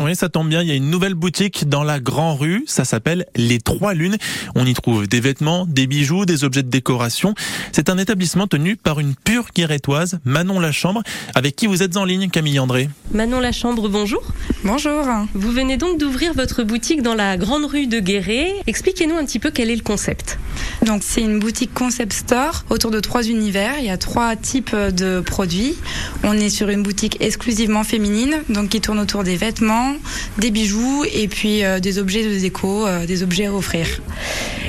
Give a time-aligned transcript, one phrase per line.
[0.00, 2.86] Oui, ça tombe bien, il y a une nouvelle boutique dans la Grand Rue, ça
[2.86, 4.16] s'appelle Les Trois Lunes.
[4.54, 7.34] On y trouve des vêtements, des bijoux, des objets de décoration.
[7.70, 11.02] C'est un établissement tenu par une pure guérétoise, Manon Lachambre,
[11.34, 12.88] avec qui vous êtes en ligne, Camille André?
[13.10, 14.22] Manon Lachambre, bonjour.
[14.66, 15.04] Bonjour.
[15.32, 18.52] Vous venez donc d'ouvrir votre boutique dans la Grande Rue de Guéret.
[18.66, 20.40] Expliquez-nous un petit peu quel est le concept.
[20.84, 23.74] Donc c'est une boutique concept store autour de trois univers.
[23.78, 25.76] Il y a trois types de produits.
[26.24, 29.94] On est sur une boutique exclusivement féminine, donc qui tourne autour des vêtements,
[30.38, 33.86] des bijoux et puis euh, des objets de déco, euh, des objets à offrir.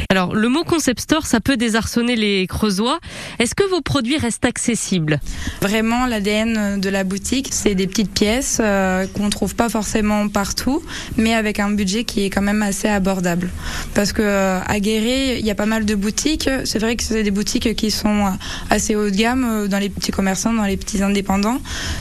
[0.10, 3.00] Alors, le mot concept store, ça peut désarçonner les creusois.
[3.40, 5.20] Est-ce que vos produits restent accessibles?
[5.62, 10.82] Vraiment, l'ADN de la boutique, c'est des petites pièces euh, qu'on trouve pas forcément partout,
[11.18, 13.50] mais avec un budget qui est quand même assez abordable.
[13.94, 16.50] Parce que euh, à Guéret, il y a pas mal de boutiques.
[16.64, 18.32] C'est vrai que c'est des boutiques qui sont
[18.70, 21.60] assez haut de gamme euh, dans les petits commerçants, dans les petits indépendants.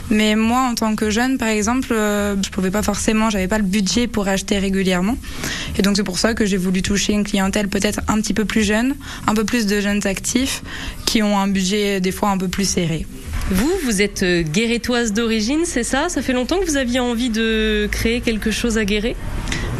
[0.09, 3.57] Mais moi, en tant que jeune, par exemple, euh, je pouvais pas forcément, j'avais pas
[3.57, 5.17] le budget pour acheter régulièrement.
[5.77, 8.45] Et donc c'est pour ça que j'ai voulu toucher une clientèle peut-être un petit peu
[8.45, 8.95] plus jeune,
[9.27, 10.63] un peu plus de jeunes actifs
[11.05, 13.05] qui ont un budget des fois un peu plus serré.
[13.49, 16.09] Vous, vous êtes euh, guérétoise d'origine, c'est ça?
[16.09, 19.15] Ça fait longtemps que vous aviez envie de créer quelque chose à Guéret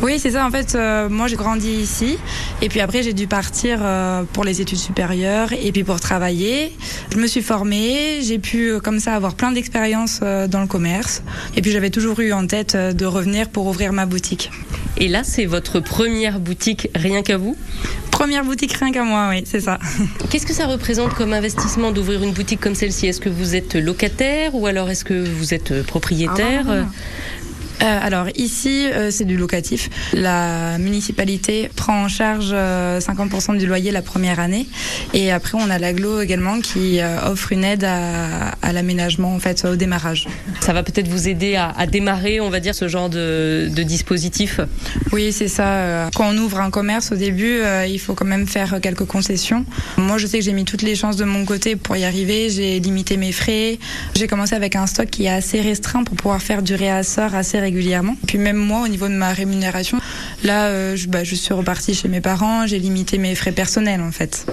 [0.02, 0.46] Oui, c'est ça.
[0.46, 2.18] En fait, euh, moi, j'ai grandi ici.
[2.62, 6.76] Et puis après, j'ai dû partir euh, pour les études supérieures et puis pour travailler.
[7.12, 8.20] Je me suis formée.
[8.22, 11.24] J'ai pu, euh, comme ça, avoir plein d'expériences dans le commerce.
[11.56, 14.52] Et puis, j'avais toujours eu en tête de revenir pour ouvrir ma boutique.
[14.98, 17.56] Et là, c'est votre première boutique rien qu'à vous?
[18.12, 19.78] Première boutique rien qu'à moi, oui, c'est ça.
[20.30, 23.06] Qu'est-ce que ça représente comme investissement d'ouvrir une boutique comme celle-ci?
[23.08, 26.66] Est-ce que vous êtes locataire ou alors est-ce que vous êtes propriétaire?
[26.68, 26.86] Ah.
[27.84, 29.90] Euh, alors ici, euh, c'est du locatif.
[30.14, 34.66] La municipalité prend en charge euh, 50% du loyer la première année,
[35.14, 39.40] et après on a l'aglo également qui euh, offre une aide à, à l'aménagement en
[39.40, 40.28] fait au démarrage.
[40.62, 43.84] Ça va peut-être vous aider à, à démarrer, on va dire, ce genre de, de
[43.84, 44.60] dispositif?
[45.12, 45.68] Oui, c'est ça.
[45.68, 49.06] euh, Quand on ouvre un commerce au début, euh, il faut quand même faire quelques
[49.06, 49.66] concessions.
[49.98, 52.50] Moi, je sais que j'ai mis toutes les chances de mon côté pour y arriver.
[52.50, 53.78] J'ai limité mes frais.
[54.16, 57.60] J'ai commencé avec un stock qui est assez restreint pour pouvoir faire du réassort assez
[57.68, 58.16] régulièrement.
[58.28, 60.00] Puis même moi, au niveau de ma rémunération,
[60.44, 62.66] là, euh, je, bah, je suis repartie chez mes parents.
[62.66, 64.46] J'ai limité mes frais personnels en fait.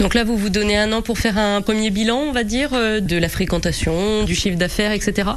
[0.00, 2.70] Donc là, vous vous donnez un an pour faire un premier bilan, on va dire,
[2.72, 5.30] euh, de la fréquentation, du chiffre d'affaires, etc.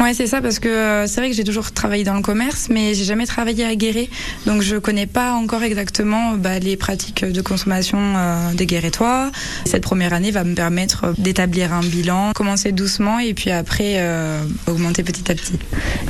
[0.00, 2.68] Ouais, c'est ça, parce que euh, c'est vrai que j'ai toujours travaillé dans le commerce,
[2.70, 4.08] mais j'ai jamais travaillé à Guéret,
[4.46, 9.30] donc je connais pas encore exactement bah, les pratiques de consommation euh, des Guérétois.
[9.66, 14.40] Cette première année va me permettre d'établir un bilan, commencer doucement et puis après euh,
[14.66, 15.58] augmenter petit à petit.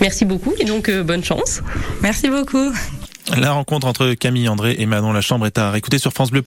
[0.00, 1.60] Merci beaucoup et donc euh, bonne chance.
[2.02, 2.72] Merci beaucoup.
[3.36, 6.38] La rencontre entre Camille André et Manon Lachambre est à réécouter sur FranceBleu.